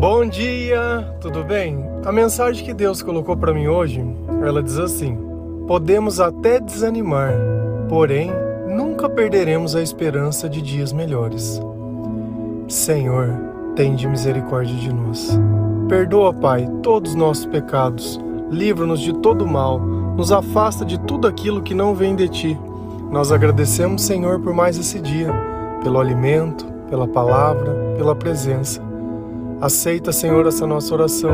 [0.00, 1.84] Bom dia, tudo bem?
[2.06, 4.02] A mensagem que Deus colocou para mim hoje,
[4.42, 5.18] ela diz assim:
[5.66, 7.34] Podemos até desanimar,
[7.86, 8.30] porém
[8.66, 11.60] nunca perderemos a esperança de dias melhores.
[12.66, 13.28] Senhor,
[13.76, 15.38] tende misericórdia de nós.
[15.86, 18.18] Perdoa, Pai, todos os nossos pecados.
[18.50, 19.78] Livra-nos de todo mal.
[19.78, 22.58] Nos afasta de tudo aquilo que não vem de ti.
[23.10, 25.30] Nós agradecemos, Senhor, por mais esse dia,
[25.82, 28.88] pelo alimento, pela palavra, pela presença.
[29.60, 31.32] Aceita, Senhor, essa nossa oração,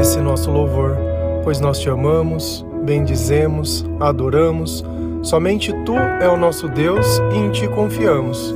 [0.00, 0.96] esse nosso louvor,
[1.44, 4.84] pois nós te amamos, bendizemos, adoramos.
[5.22, 8.54] Somente tu é o nosso Deus e em ti confiamos.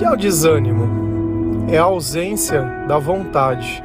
[0.00, 1.66] que é o desânimo?
[1.70, 3.84] É a ausência da vontade.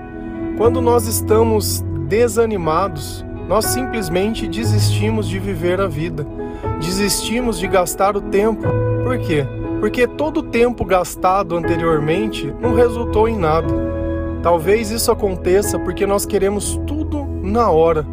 [0.57, 6.25] Quando nós estamos desanimados, nós simplesmente desistimos de viver a vida,
[6.79, 8.63] desistimos de gastar o tempo.
[9.05, 9.45] Por quê?
[9.79, 13.71] Porque todo o tempo gastado anteriormente não resultou em nada.
[14.41, 18.03] Talvez isso aconteça porque nós queremos tudo na hora.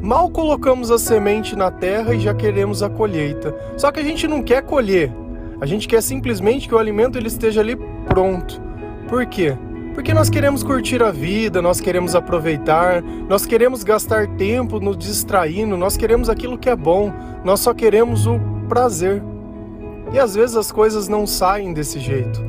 [0.00, 3.54] Mal colocamos a semente na terra e já queremos a colheita.
[3.76, 5.12] Só que a gente não quer colher,
[5.60, 8.58] a gente quer simplesmente que o alimento ele esteja ali pronto.
[9.06, 9.54] Por quê?
[9.92, 15.76] Porque nós queremos curtir a vida, nós queremos aproveitar, nós queremos gastar tempo nos distraindo,
[15.76, 17.12] nós queremos aquilo que é bom,
[17.44, 19.22] nós só queremos o prazer.
[20.12, 22.42] E às vezes as coisas não saem desse jeito.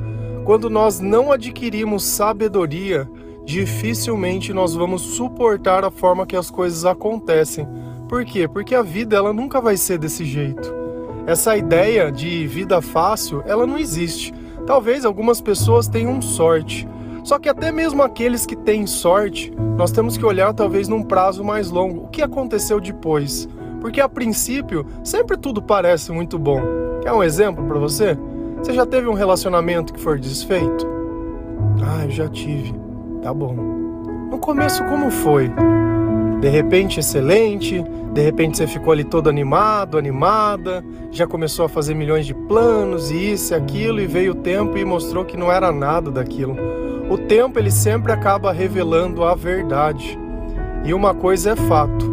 [0.46, 3.10] Quando nós não adquirimos sabedoria,
[3.46, 7.68] dificilmente nós vamos suportar a forma que as coisas acontecem.
[8.08, 8.48] Por quê?
[8.48, 10.74] Porque a vida ela nunca vai ser desse jeito.
[11.28, 14.34] Essa ideia de vida fácil, ela não existe.
[14.66, 16.88] Talvez algumas pessoas tenham sorte.
[17.24, 21.44] Só que até mesmo aqueles que têm sorte, nós temos que olhar talvez num prazo
[21.44, 22.06] mais longo.
[22.06, 23.48] O que aconteceu depois?
[23.82, 26.89] Porque a princípio, sempre tudo parece muito bom.
[27.02, 28.18] Quer um exemplo para você?
[28.58, 30.88] Você já teve um relacionamento que foi desfeito?
[31.82, 32.74] Ah, eu já tive.
[33.22, 33.54] Tá bom.
[34.30, 35.52] No começo como foi?
[36.40, 41.94] de repente excelente, de repente você ficou ali todo animado, animada, já começou a fazer
[41.94, 45.52] milhões de planos e isso e aquilo e veio o tempo e mostrou que não
[45.52, 46.56] era nada daquilo.
[47.10, 50.18] O tempo ele sempre acaba revelando a verdade.
[50.86, 52.10] E uma coisa é fato,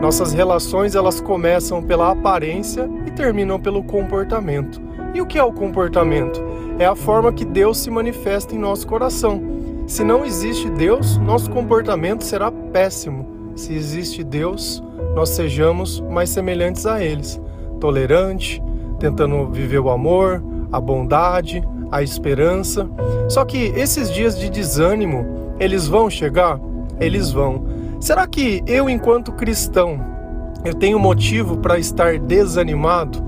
[0.00, 4.80] nossas relações elas começam pela aparência e terminam pelo comportamento.
[5.14, 6.42] E o que é o comportamento?
[6.78, 9.42] É a forma que Deus se manifesta em nosso coração.
[9.86, 14.82] Se não existe Deus, nosso comportamento será péssimo se existe Deus,
[15.14, 17.40] nós sejamos mais semelhantes a eles,
[17.78, 18.62] tolerante,
[18.98, 22.88] tentando viver o amor, a bondade, a esperança.
[23.28, 26.58] Só que esses dias de desânimo, eles vão chegar?
[26.98, 27.64] Eles vão.
[28.00, 30.00] Será que eu, enquanto cristão,
[30.64, 33.22] eu tenho motivo para estar desanimado?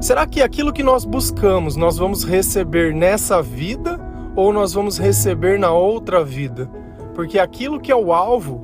[0.00, 4.00] Será que aquilo que nós buscamos nós vamos receber nessa vida
[4.34, 6.66] ou nós vamos receber na outra vida?
[7.14, 8.62] Porque aquilo que é o alvo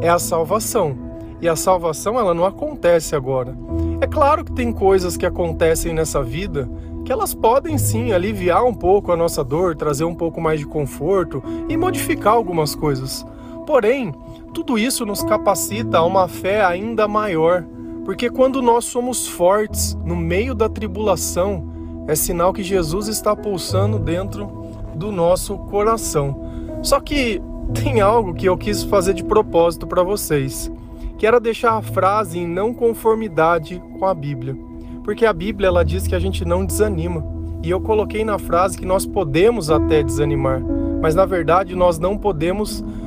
[0.00, 0.96] é a salvação.
[1.40, 3.56] E a salvação ela não acontece agora.
[4.00, 6.70] É claro que tem coisas que acontecem nessa vida
[7.04, 10.66] que elas podem sim aliviar um pouco a nossa dor, trazer um pouco mais de
[10.66, 13.26] conforto e modificar algumas coisas.
[13.70, 14.12] Porém,
[14.52, 17.64] tudo isso nos capacita a uma fé ainda maior,
[18.04, 21.70] porque quando nós somos fortes no meio da tribulação,
[22.08, 24.50] é sinal que Jesus está pulsando dentro
[24.96, 26.50] do nosso coração.
[26.82, 27.40] Só que
[27.72, 30.68] tem algo que eu quis fazer de propósito para vocês,
[31.16, 34.58] que era deixar a frase em não conformidade com a Bíblia.
[35.04, 37.24] Porque a Bíblia ela diz que a gente não desanima.
[37.62, 40.60] E eu coloquei na frase que nós podemos até desanimar,
[41.00, 42.99] mas na verdade nós não podemos desanimar,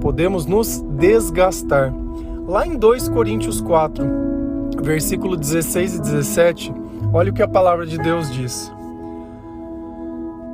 [0.00, 1.92] podemos nos desgastar.
[2.46, 4.04] Lá em 2 Coríntios 4,
[4.82, 6.72] versículo 16 e 17,
[7.12, 8.72] olha o que a palavra de Deus diz.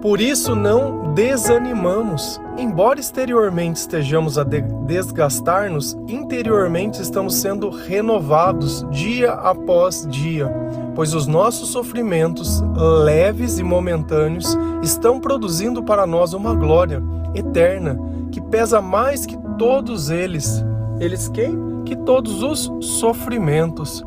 [0.01, 2.41] Por isso não desanimamos.
[2.57, 10.51] Embora exteriormente estejamos a de desgastar-nos, interiormente estamos sendo renovados dia após dia,
[10.95, 12.63] pois os nossos sofrimentos,
[13.05, 17.03] leves e momentâneos, estão produzindo para nós uma glória
[17.35, 20.63] eterna que pesa mais que todos eles.
[21.01, 21.83] Eles quem?
[21.85, 24.05] Que todos os sofrimentos.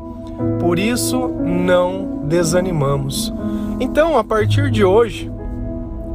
[0.60, 3.34] Por isso não desanimamos.
[3.80, 5.30] Então, a partir de hoje,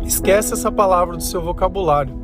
[0.06, 2.16] Esquece essa palavra do seu vocabulário.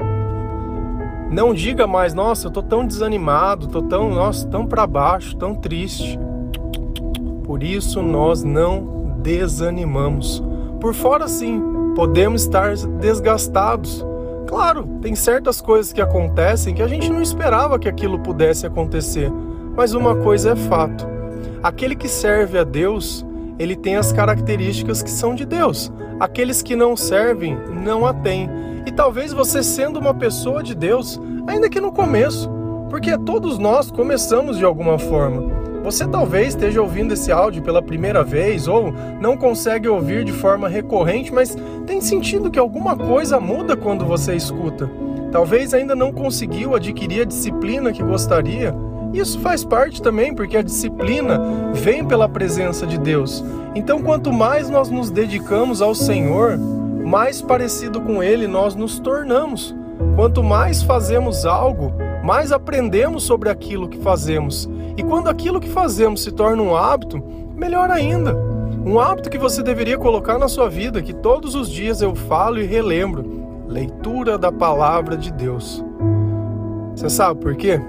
[1.31, 5.55] Não diga mais, nossa, eu tô tão desanimado, tô tão, nossa, tão para baixo, tão
[5.55, 6.19] triste.
[7.43, 10.43] Por isso nós não desanimamos.
[10.79, 11.59] Por fora sim,
[11.95, 14.05] podemos estar desgastados.
[14.51, 19.31] Claro, tem certas coisas que acontecem que a gente não esperava que aquilo pudesse acontecer.
[19.77, 21.07] Mas uma coisa é fato:
[21.63, 23.25] aquele que serve a Deus,
[23.57, 25.89] ele tem as características que são de Deus.
[26.19, 28.49] Aqueles que não servem não a têm.
[28.85, 32.51] E talvez você sendo uma pessoa de Deus, ainda que no começo,
[32.89, 35.60] porque todos nós começamos de alguma forma.
[35.83, 40.69] Você talvez esteja ouvindo esse áudio pela primeira vez ou não consegue ouvir de forma
[40.69, 41.57] recorrente, mas
[41.87, 44.89] tem sentido que alguma coisa muda quando você escuta.
[45.31, 48.75] Talvez ainda não conseguiu adquirir a disciplina que gostaria.
[49.13, 51.41] Isso faz parte também, porque a disciplina
[51.73, 53.43] vem pela presença de Deus.
[53.73, 56.57] Então, quanto mais nós nos dedicamos ao Senhor,
[57.03, 59.75] mais parecido com Ele nós nos tornamos.
[60.15, 64.69] Quanto mais fazemos algo, mais aprendemos sobre aquilo que fazemos.
[64.97, 67.21] E quando aquilo que fazemos se torna um hábito,
[67.55, 68.35] melhor ainda.
[68.85, 72.59] Um hábito que você deveria colocar na sua vida, que todos os dias eu falo
[72.59, 73.23] e relembro:
[73.67, 75.83] leitura da palavra de Deus.
[76.95, 77.79] Você sabe por quê?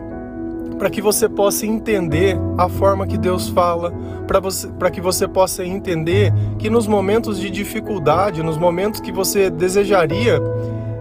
[0.79, 3.93] Para que você possa entender a forma que Deus fala,
[4.79, 10.41] para que você possa entender que nos momentos de dificuldade, nos momentos que você desejaria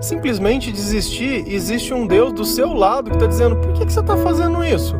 [0.01, 3.99] simplesmente desistir, existe um Deus do seu lado que está dizendo: por que, que você
[3.99, 4.95] está fazendo isso?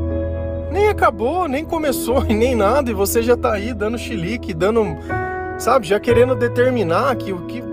[0.72, 4.86] Nem acabou, nem começou nem nada, e você já está aí dando chilique, dando,
[5.58, 7.64] sabe, já querendo determinar que o que.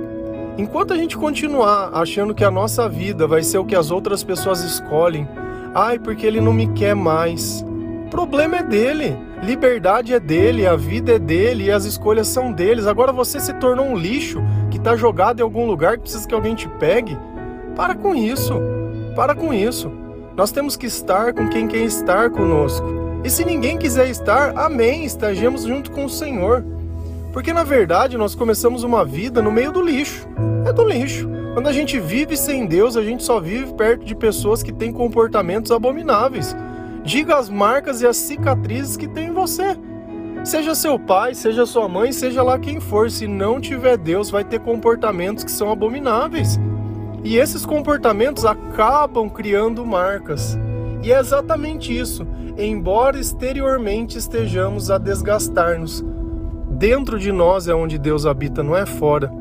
[0.57, 4.25] Enquanto a gente continuar achando que a nossa vida vai ser o que as outras
[4.25, 5.29] pessoas escolhem,
[5.73, 7.65] ai, porque ele não me quer mais.
[8.11, 12.87] Problema é dele, liberdade é dele, a vida é dele e as escolhas são deles.
[12.87, 16.35] Agora você se tornou um lixo que está jogado em algum lugar que precisa que
[16.35, 17.19] alguém te pegue.
[17.77, 18.55] Para com isso.
[19.15, 19.91] Para com isso.
[20.37, 22.87] Nós temos que estar com quem quer estar conosco.
[23.25, 26.65] E se ninguém quiser estar, amém, estejamos junto com o Senhor.
[27.33, 30.27] Porque na verdade nós começamos uma vida no meio do lixo.
[30.67, 31.29] É do lixo.
[31.53, 34.93] Quando a gente vive sem Deus, a gente só vive perto de pessoas que têm
[34.93, 36.57] comportamentos abomináveis.
[37.09, 39.75] Diga as marcas e as cicatrizes que tem em você.
[40.45, 44.45] Seja seu pai, seja sua mãe, seja lá quem for, se não tiver Deus, vai
[44.45, 46.61] ter comportamentos que são abomináveis.
[47.25, 50.59] E esses comportamentos acabam criando marcas.
[51.03, 52.27] E é exatamente isso.
[52.59, 56.05] Embora exteriormente estejamos a desgastar-nos,
[56.73, 59.33] dentro de nós é onde Deus habita, não é fora.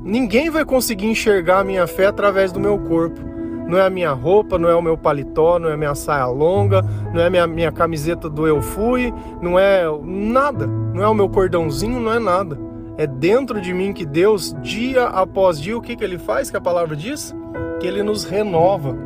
[0.00, 3.35] Ninguém vai conseguir enxergar a minha fé através do meu corpo
[3.66, 6.26] não é a minha roupa, não é o meu paletó, não é a minha saia
[6.26, 6.82] longa,
[7.12, 11.14] não é a minha, minha camiseta do Eu Fui, não é nada, não é o
[11.14, 12.58] meu cordãozinho, não é nada.
[12.96, 16.56] É dentro de mim que Deus, dia após dia, o que, que Ele faz, que
[16.56, 17.34] a palavra diz?
[17.80, 19.05] Que Ele nos renova.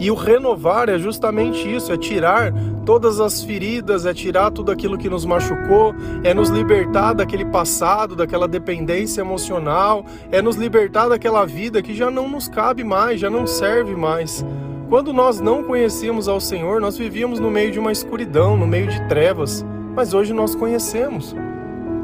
[0.00, 2.52] E o renovar é justamente isso, é tirar
[2.86, 5.92] todas as feridas, é tirar tudo aquilo que nos machucou,
[6.22, 12.10] é nos libertar daquele passado, daquela dependência emocional, é nos libertar daquela vida que já
[12.10, 14.44] não nos cabe mais, já não serve mais.
[14.88, 18.86] Quando nós não conhecíamos ao Senhor, nós vivíamos no meio de uma escuridão, no meio
[18.86, 19.66] de trevas,
[19.96, 21.34] mas hoje nós conhecemos.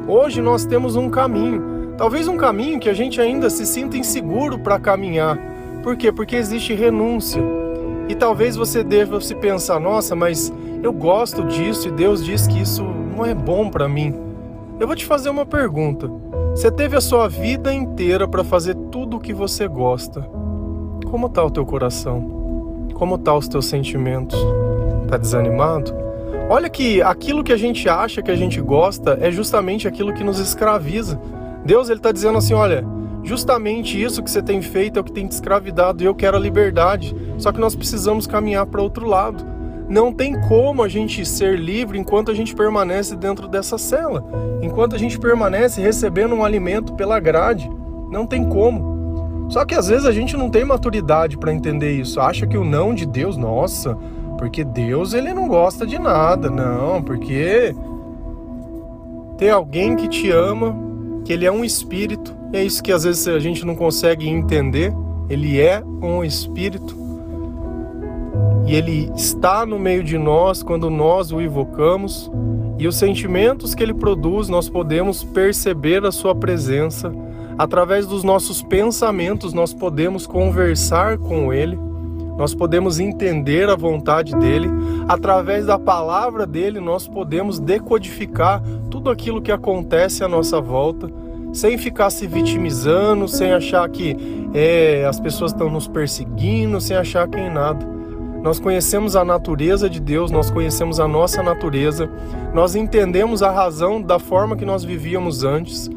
[0.07, 4.59] Hoje nós temos um caminho, talvez um caminho que a gente ainda se sinta inseguro
[4.59, 5.39] para caminhar.
[5.83, 6.11] Por quê?
[6.11, 7.64] Porque existe renúncia.
[8.09, 10.53] E talvez você deva se pensar: nossa, mas
[10.83, 14.15] eu gosto disso e Deus diz que isso não é bom para mim.
[14.79, 16.11] Eu vou te fazer uma pergunta.
[16.51, 20.21] Você teve a sua vida inteira para fazer tudo o que você gosta.
[21.11, 22.89] Como está o teu coração?
[22.95, 24.39] Como tá os teus sentimentos?
[25.09, 25.95] Tá desanimado?
[26.49, 30.23] Olha que aquilo que a gente acha que a gente gosta é justamente aquilo que
[30.23, 31.19] nos escraviza.
[31.65, 32.85] Deus ele tá dizendo assim, olha,
[33.25, 36.37] justamente isso que você tem feito é o que tem te escravidado e eu quero
[36.37, 37.17] a liberdade.
[37.39, 39.45] Só que nós precisamos caminhar para outro lado.
[39.89, 44.25] Não tem como a gente ser livre enquanto a gente permanece dentro dessa cela,
[44.63, 47.71] enquanto a gente permanece recebendo um alimento pela grade.
[48.11, 49.47] Não tem como.
[49.49, 52.21] Só que às vezes a gente não tem maturidade para entender isso.
[52.21, 53.97] Acha que o não de Deus, nossa,
[54.39, 57.75] porque Deus ele não gosta de nada, não, porque
[59.37, 60.75] tem alguém que te ama,
[61.25, 62.35] que ele é um espírito.
[62.55, 64.95] É isso que às vezes a gente não consegue entender.
[65.29, 66.97] Ele é um espírito
[68.65, 72.31] e ele está no meio de nós quando nós o invocamos,
[72.79, 77.13] e os sentimentos que ele produz, nós podemos perceber a sua presença.
[77.59, 81.77] Através dos nossos pensamentos, nós podemos conversar com ele,
[82.39, 84.69] nós podemos entender a vontade dele.
[85.09, 91.24] Através da palavra dele, nós podemos decodificar tudo aquilo que acontece à nossa volta
[91.55, 94.17] sem ficar se vitimizando, sem achar que
[94.53, 97.87] é, as pessoas estão nos perseguindo, sem achar que é nada.
[98.43, 102.11] Nós conhecemos a natureza de Deus, nós conhecemos a nossa natureza,
[102.53, 105.89] nós entendemos a razão da forma que nós vivíamos antes.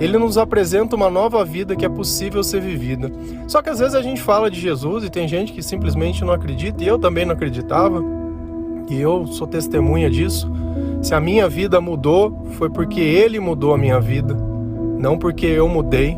[0.00, 3.12] Ele nos apresenta uma nova vida que é possível ser vivida.
[3.46, 6.32] Só que às vezes a gente fala de Jesus e tem gente que simplesmente não
[6.32, 8.02] acredita, e eu também não acreditava,
[8.88, 10.50] e eu sou testemunha disso.
[11.02, 14.45] Se a minha vida mudou, foi porque Ele mudou a minha vida,
[14.98, 16.16] não porque eu mudei.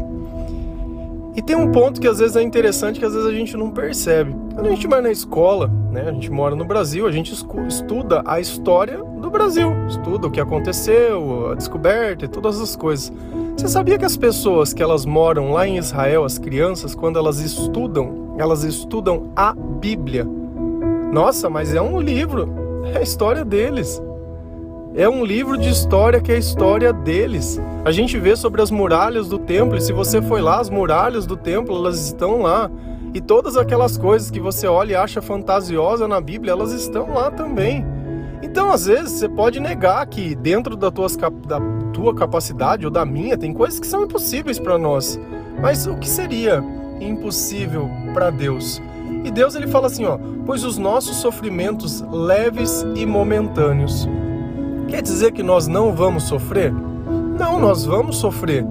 [1.36, 3.70] E tem um ponto que às vezes é interessante que às vezes a gente não
[3.70, 4.34] percebe.
[4.54, 8.22] Quando a gente vai na escola, né, a gente mora no Brasil, a gente estuda
[8.26, 13.12] a história do Brasil, estuda o que aconteceu, a descoberta e todas as coisas.
[13.56, 17.38] Você sabia que as pessoas que elas moram lá em Israel, as crianças, quando elas
[17.38, 20.26] estudam, elas estudam a Bíblia.
[21.12, 22.48] Nossa, mas é um livro,
[22.94, 24.02] é a história deles.
[24.94, 27.60] É um livro de história que é a história deles.
[27.84, 31.26] A gente vê sobre as muralhas do templo, e se você foi lá, as muralhas
[31.26, 32.70] do templo, elas estão lá.
[33.14, 37.30] E todas aquelas coisas que você olha e acha fantasiosa na Bíblia, elas estão lá
[37.30, 37.84] também.
[38.42, 41.60] Então, às vezes, você pode negar que dentro da, tuas, da
[41.92, 45.20] tua capacidade ou da minha, tem coisas que são impossíveis para nós.
[45.60, 46.64] Mas o que seria
[47.00, 48.80] impossível para Deus?
[49.24, 54.08] E Deus ele fala assim, ó: "Pois os nossos sofrimentos leves e momentâneos
[54.88, 56.72] Quer dizer que nós não vamos sofrer?
[56.72, 58.64] Não, nós vamos sofrer.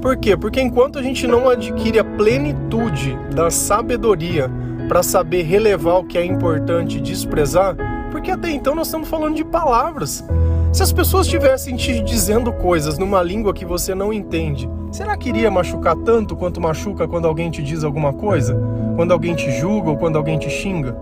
[0.00, 0.34] Por quê?
[0.34, 4.50] Porque enquanto a gente não adquire a plenitude da sabedoria
[4.88, 7.76] para saber relevar o que é importante e desprezar,
[8.10, 10.24] porque até então nós estamos falando de palavras.
[10.72, 15.28] Se as pessoas estivessem te dizendo coisas numa língua que você não entende, será que
[15.28, 18.58] iria machucar tanto quanto machuca quando alguém te diz alguma coisa?
[18.96, 20.96] Quando alguém te julga ou quando alguém te xinga?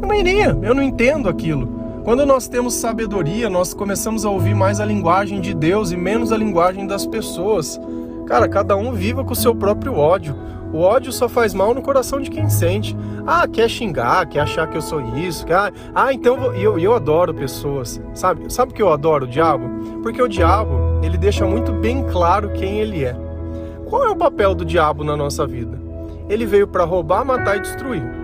[0.00, 1.77] Não iria, eu não entendo aquilo.
[2.04, 6.32] Quando nós temos sabedoria, nós começamos a ouvir mais a linguagem de Deus e menos
[6.32, 7.78] a linguagem das pessoas.
[8.26, 10.34] Cara, cada um viva com o seu próprio ódio.
[10.72, 12.96] O ódio só faz mal no coração de quem sente.
[13.26, 15.46] Ah, quer xingar, quer achar que eu sou isso.
[15.46, 15.72] Quer...
[15.94, 18.00] Ah, então eu, eu adoro pessoas.
[18.14, 18.52] Sabe?
[18.52, 19.68] Sabe que eu adoro o diabo?
[20.02, 23.16] Porque o diabo, ele deixa muito bem claro quem ele é.
[23.86, 25.78] Qual é o papel do diabo na nossa vida?
[26.28, 28.17] Ele veio para roubar, matar e destruir.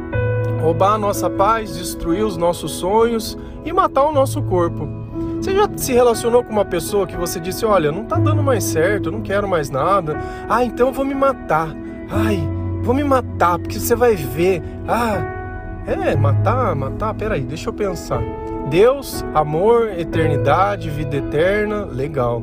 [0.64, 4.88] Roubar a nossa paz, destruir os nossos sonhos e matar o nosso corpo.
[5.37, 8.64] Você já se relacionou com uma pessoa que você disse: Olha, não tá dando mais
[8.64, 10.16] certo, eu não quero mais nada.
[10.49, 11.68] Ah, então eu vou me matar.
[12.11, 12.38] Ai,
[12.83, 14.62] vou me matar, porque você vai ver.
[14.88, 18.23] Ah, é, matar, matar, peraí, deixa eu pensar.
[18.71, 22.42] Deus, amor, eternidade, vida eterna, legal.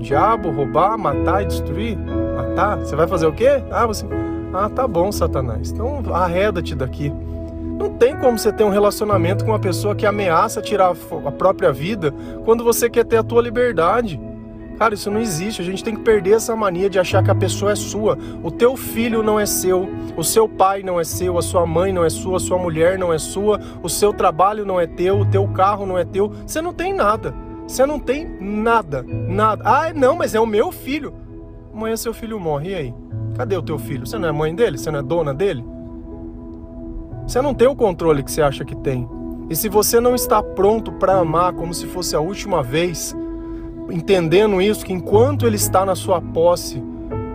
[0.00, 1.96] Diabo, roubar, matar e destruir?
[1.96, 2.78] Matar?
[2.78, 3.62] Você vai fazer o quê?
[3.70, 4.04] Ah, você.
[4.52, 5.70] Ah, tá bom, Satanás.
[5.70, 7.12] Então arreda-te daqui.
[7.78, 10.92] Não tem como você ter um relacionamento com uma pessoa que ameaça tirar
[11.26, 12.14] a própria vida
[12.44, 14.20] quando você quer ter a tua liberdade.
[14.78, 15.62] Cara, isso não existe.
[15.62, 18.18] A gente tem que perder essa mania de achar que a pessoa é sua.
[18.42, 21.92] O teu filho não é seu, o seu pai não é seu, a sua mãe
[21.92, 25.20] não é sua, a sua mulher não é sua, o seu trabalho não é teu,
[25.20, 26.32] o teu carro não é teu.
[26.46, 27.34] Você não tem nada.
[27.66, 29.62] Você não tem nada, nada.
[29.64, 31.14] Ah, não, mas é o meu filho.
[31.72, 32.94] Amanhã seu filho morre, e aí?
[33.36, 34.06] Cadê o teu filho?
[34.06, 34.76] Você não é mãe dele?
[34.76, 35.64] Você não é dona dele?
[37.26, 39.08] Você não tem o controle que você acha que tem.
[39.48, 43.14] E se você não está pronto para amar como se fosse a última vez,
[43.90, 46.82] entendendo isso, que enquanto ele está na sua posse,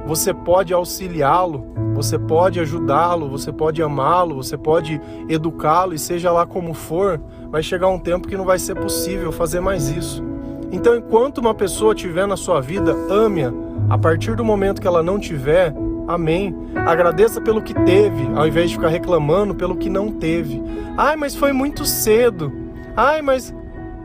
[0.06, 6.46] você pode auxiliá-lo, você pode ajudá-lo, você pode amá-lo, você pode educá-lo e seja lá
[6.46, 10.24] como for, vai chegar um tempo que não vai ser possível fazer mais isso.
[10.72, 13.51] Então, enquanto uma pessoa tiver na sua vida, ame-a.
[13.89, 15.74] A partir do momento que ela não tiver,
[16.08, 16.56] Amém.
[16.74, 20.64] Agradeça pelo que teve, ao invés de ficar reclamando pelo que não teve.
[20.98, 22.52] Ai, mas foi muito cedo.
[22.96, 23.54] Ai, mas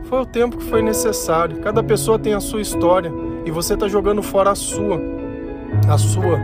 [0.03, 1.61] foi o tempo que foi necessário.
[1.61, 3.11] Cada pessoa tem a sua história
[3.45, 4.99] e você está jogando fora a sua.
[5.87, 6.39] A sua.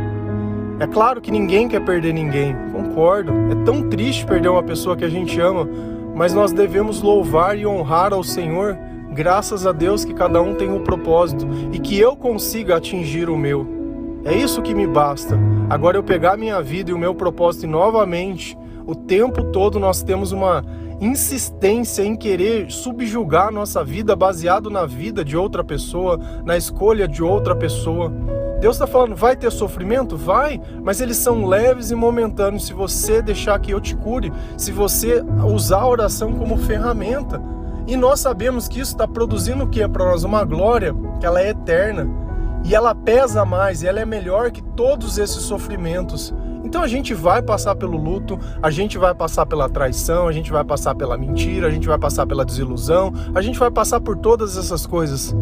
[0.80, 3.34] É claro que ninguém quer perder ninguém, concordo.
[3.52, 5.68] É tão triste perder uma pessoa que a gente ama,
[6.16, 8.78] mas nós devemos louvar e honrar ao Senhor,
[9.12, 13.38] graças a Deus que cada um tem um propósito e que eu consiga atingir o
[13.38, 13.79] meu.
[14.24, 15.38] É isso que me basta.
[15.70, 20.04] Agora eu pegar minha vida e o meu propósito e novamente, o tempo todo nós
[20.04, 20.64] temos uma
[21.00, 27.08] insistência em querer subjugar a nossa vida baseado na vida de outra pessoa, na escolha
[27.08, 28.12] de outra pessoa.
[28.60, 30.18] Deus está falando, vai ter sofrimento?
[30.18, 34.74] Vai, mas eles são leves e momentâneos se você deixar que eu te cure, se
[34.74, 37.42] você usar a oração como ferramenta.
[37.88, 40.26] E nós sabemos que isso está produzindo o que para nós?
[40.26, 42.29] Uma glória, que ela é eterna
[42.64, 46.34] e ela pesa mais, e ela é melhor que todos esses sofrimentos.
[46.64, 50.52] Então a gente vai passar pelo luto, a gente vai passar pela traição, a gente
[50.52, 54.18] vai passar pela mentira, a gente vai passar pela desilusão, a gente vai passar por
[54.18, 55.36] todas essas coisas.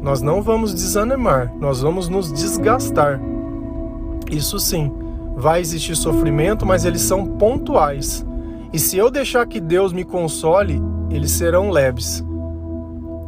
[0.00, 3.20] Nós não vamos desanimar, nós vamos nos desgastar.
[4.30, 4.92] Isso sim,
[5.36, 8.24] vai existir sofrimento, mas eles são pontuais.
[8.72, 10.80] E se eu deixar que Deus me console,
[11.10, 12.24] eles serão leves.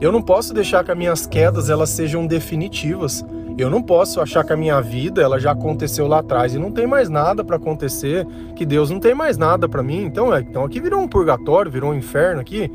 [0.02, 3.24] Eu não posso deixar que as minhas quedas elas sejam definitivas.
[3.56, 6.72] Eu não posso achar que a minha vida ela já aconteceu lá atrás e não
[6.72, 10.02] tem mais nada para acontecer, que Deus não tem mais nada para mim.
[10.02, 12.68] Então, é, então aqui virou um purgatório, virou um inferno aqui.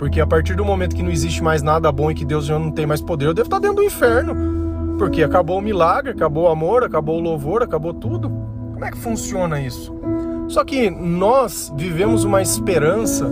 [0.00, 2.58] Porque a partir do momento que não existe mais nada bom e que Deus já
[2.58, 4.96] não tem mais poder, eu devo estar dentro do inferno.
[4.98, 8.28] Porque acabou o milagre, acabou o amor, acabou o louvor, acabou tudo.
[8.72, 9.94] Como é que funciona isso?
[10.48, 13.30] Só que nós vivemos uma esperança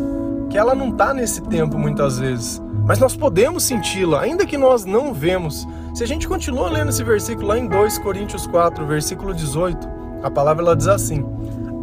[0.49, 2.62] que ela não está nesse tempo muitas vezes.
[2.85, 5.67] Mas nós podemos senti-la, ainda que nós não vemos.
[5.95, 9.89] Se a gente continua lendo esse versículo lá em 2 Coríntios 4, versículo 18,
[10.23, 11.25] a palavra ela diz assim: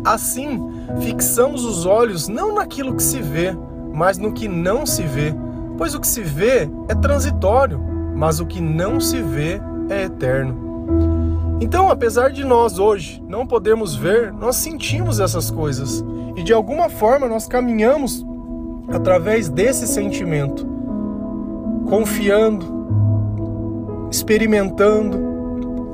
[0.04, 0.60] Assim,
[1.02, 3.56] fixamos os olhos não naquilo que se vê,
[3.94, 5.34] mas no que não se vê.
[5.78, 7.80] Pois o que se vê é transitório,
[8.16, 10.70] mas o que não se vê é eterno.
[11.62, 16.04] Então, apesar de nós hoje não podermos ver, nós sentimos essas coisas
[16.36, 18.26] e de alguma forma nós caminhamos
[18.92, 20.66] através desse sentimento,
[21.90, 22.66] confiando,
[24.12, 25.18] experimentando,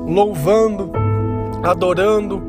[0.07, 0.91] louvando,
[1.63, 2.41] adorando,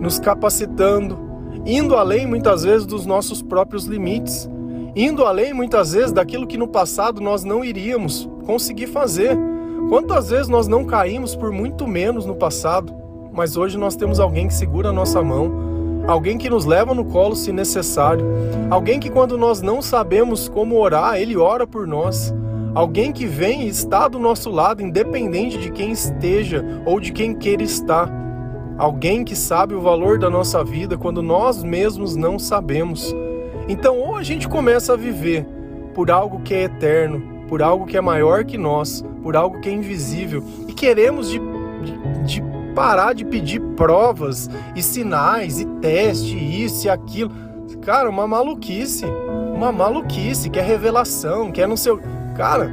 [0.00, 1.18] nos capacitando,
[1.64, 4.48] indo além muitas vezes dos nossos próprios limites,
[4.96, 9.36] indo além muitas vezes daquilo que no passado nós não iríamos conseguir fazer
[9.88, 12.92] Quantas vezes nós não caímos por muito menos no passado,
[13.32, 15.52] mas hoje nós temos alguém que segura a nossa mão,
[16.08, 18.24] alguém que nos leva no colo se necessário,
[18.70, 22.32] alguém que quando nós não sabemos como orar, ele ora por nós.
[22.74, 27.34] Alguém que vem e está do nosso lado, independente de quem esteja ou de quem
[27.34, 28.10] queira estar.
[28.76, 33.14] Alguém que sabe o valor da nossa vida quando nós mesmos não sabemos.
[33.68, 35.46] Então, ou a gente começa a viver
[35.94, 39.68] por algo que é eterno, por algo que é maior que nós, por algo que
[39.68, 46.36] é invisível e queremos de, de, de parar de pedir provas e sinais e teste,
[46.36, 47.30] isso e aquilo.
[47.82, 49.04] Cara, uma maluquice.
[49.54, 52.00] Uma maluquice, que é revelação, que é no seu.
[52.34, 52.68] Cara,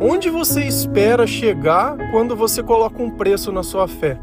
[0.00, 4.18] onde você espera chegar quando você coloca um preço na sua fé?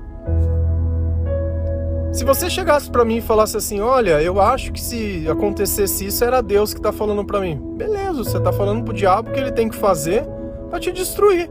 [2.12, 6.24] Se você chegasse para mim e falasse assim, olha, eu acho que se acontecesse isso
[6.24, 7.62] era Deus que tá falando para mim.
[7.78, 10.26] Beleza, você tá falando pro diabo que ele tem que fazer
[10.70, 11.48] para te destruir.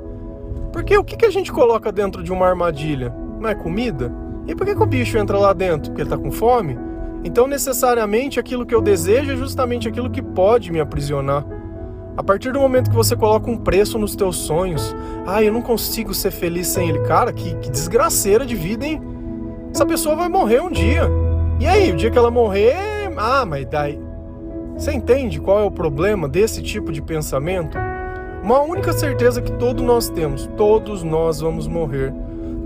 [0.73, 3.15] Porque o que, que a gente coloca dentro de uma armadilha?
[3.39, 4.13] Não é comida?
[4.49, 5.91] E por que, que o bicho entra lá dentro?
[5.91, 6.77] Porque ele está com fome?
[7.23, 11.45] Então, necessariamente, aquilo que eu desejo é justamente aquilo que pode me aprisionar.
[12.17, 15.61] A partir do momento que você coloca um preço nos teus sonhos, ah, eu não
[15.61, 17.01] consigo ser feliz sem ele.
[17.01, 19.03] Cara, que, que desgraceira de vida, hein?
[19.75, 21.11] Essa pessoa vai morrer um dia.
[21.61, 22.75] E aí, o dia que ela morrer,
[23.19, 24.01] ah, mas daí.
[24.77, 27.77] Você entende qual é o problema desse tipo de pensamento?
[28.43, 32.15] Uma única certeza que todos nós temos: todos nós vamos morrer.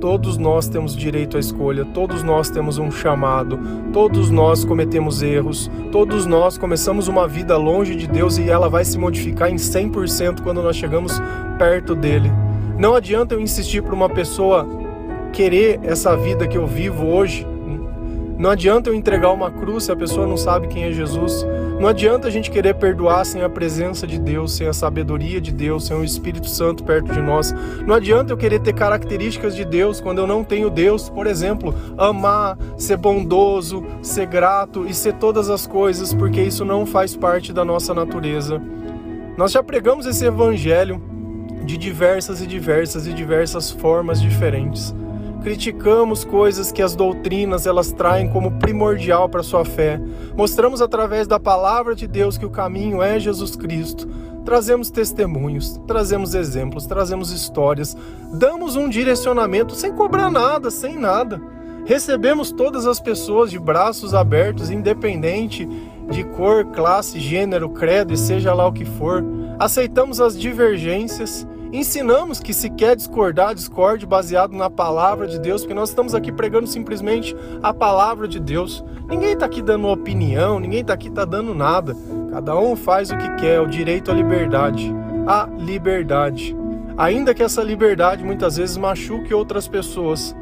[0.00, 3.58] Todos nós temos direito à escolha, todos nós temos um chamado,
[3.92, 8.84] todos nós cometemos erros, todos nós começamos uma vida longe de Deus e ela vai
[8.84, 11.20] se modificar em 100% quando nós chegamos
[11.58, 12.32] perto dele.
[12.78, 14.66] Não adianta eu insistir para uma pessoa
[15.32, 17.46] querer essa vida que eu vivo hoje
[18.40, 21.46] não adianta eu entregar uma cruz se a pessoa não sabe quem é Jesus.
[21.80, 25.50] Não adianta a gente querer perdoar sem a presença de Deus, sem a sabedoria de
[25.50, 27.54] Deus, sem o Espírito Santo perto de nós.
[27.86, 31.08] Não adianta eu querer ter características de Deus quando eu não tenho Deus.
[31.08, 36.84] Por exemplo, amar, ser bondoso, ser grato e ser todas as coisas, porque isso não
[36.84, 38.60] faz parte da nossa natureza.
[39.38, 41.02] Nós já pregamos esse evangelho
[41.64, 44.94] de diversas e diversas e diversas formas diferentes
[45.40, 50.00] criticamos coisas que as doutrinas elas traem como primordial para sua fé.
[50.36, 54.08] Mostramos através da palavra de Deus que o caminho é Jesus Cristo.
[54.44, 57.96] Trazemos testemunhos, trazemos exemplos, trazemos histórias,
[58.32, 61.40] damos um direcionamento sem cobrar nada, sem nada.
[61.84, 65.68] Recebemos todas as pessoas de braços abertos, independente
[66.10, 69.24] de cor, classe, gênero, credo e seja lá o que for.
[69.58, 75.74] Aceitamos as divergências Ensinamos que se quer discordar, discorde baseado na palavra de Deus, porque
[75.74, 78.84] nós estamos aqui pregando simplesmente a palavra de Deus.
[79.08, 81.96] Ninguém está aqui dando opinião, ninguém está aqui tá dando nada.
[82.32, 84.92] Cada um faz o que quer, o direito à liberdade.
[85.28, 86.56] A liberdade.
[86.98, 90.34] Ainda que essa liberdade muitas vezes machuque outras pessoas.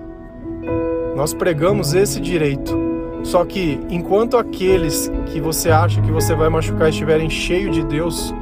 [1.15, 2.75] Nós pregamos esse direito.
[3.23, 8.35] Só que enquanto aqueles que você acha que você vai machucar estiverem cheios de Deus,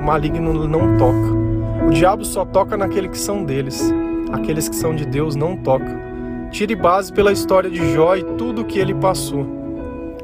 [0.00, 1.49] o maligno não toca.
[1.86, 3.92] O diabo só toca naquele que são deles.
[4.32, 5.98] Aqueles que são de Deus não toca.
[6.50, 9.46] Tire base pela história de Jó e tudo o que ele passou.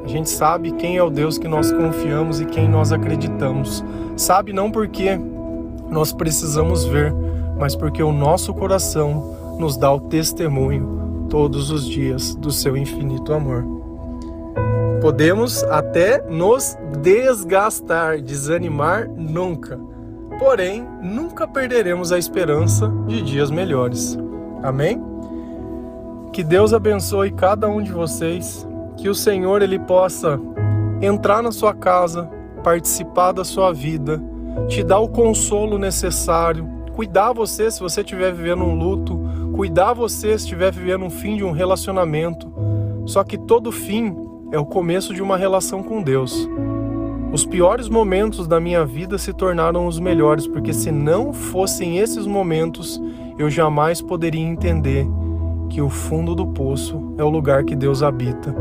[0.03, 3.83] A gente sabe quem é o Deus que nós confiamos e quem nós acreditamos.
[4.15, 5.19] Sabe não porque
[5.89, 7.13] nós precisamos ver,
[7.57, 13.33] mas porque o nosso coração nos dá o testemunho todos os dias do seu infinito
[13.33, 13.65] amor.
[15.01, 19.79] Podemos até nos desgastar, desanimar nunca
[20.39, 24.17] porém nunca perderemos a esperança de dias melhores.
[24.63, 25.01] Amém?
[26.33, 30.39] Que Deus abençoe cada um de vocês, que o Senhor ele possa
[31.01, 32.29] entrar na sua casa,
[32.63, 34.21] participar da sua vida
[34.67, 39.19] te dar o consolo necessário, cuidar você se você estiver vivendo um luto,
[39.53, 42.51] cuidar você se estiver vivendo um fim de um relacionamento.
[43.05, 44.15] Só que todo fim
[44.51, 46.47] é o começo de uma relação com Deus.
[47.31, 52.25] Os piores momentos da minha vida se tornaram os melhores, porque se não fossem esses
[52.25, 53.01] momentos,
[53.37, 55.05] eu jamais poderia entender
[55.69, 58.55] que o fundo do poço é o lugar que Deus habita.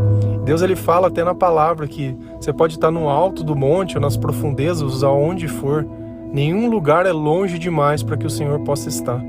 [0.45, 4.01] Deus ele fala até na palavra que você pode estar no alto do monte ou
[4.01, 5.87] nas profundezas, aonde for,
[6.33, 9.23] nenhum lugar é longe demais para que o Senhor possa estar.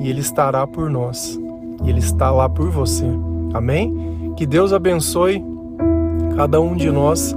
[0.00, 1.38] E ele estará por nós.
[1.84, 3.06] E ele está lá por você.
[3.54, 4.34] Amém?
[4.36, 5.44] Que Deus abençoe
[6.36, 7.36] cada um de nós